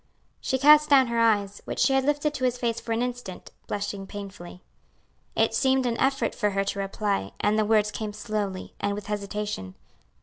She 0.39 0.57
cast 0.57 0.89
down 0.89 1.05
her 1.09 1.19
eyes, 1.19 1.61
which 1.65 1.77
she 1.77 1.93
had 1.93 2.05
lifted 2.05 2.33
to 2.33 2.43
his 2.43 2.57
face 2.57 2.79
for 2.79 2.91
an 2.91 3.03
instant, 3.03 3.51
blushing 3.67 4.07
painfully. 4.07 4.63
It 5.35 5.53
seemed 5.53 5.85
an 5.85 5.99
effort 5.99 6.33
for 6.33 6.49
her 6.49 6.63
to 6.63 6.79
reply, 6.79 7.33
and 7.39 7.55
the 7.55 7.65
words 7.65 7.91
came 7.91 8.11
slowly, 8.13 8.73
and 8.79 8.95
with 8.95 9.05
hesitation. 9.05 9.75